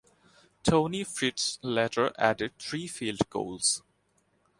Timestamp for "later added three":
1.61-2.87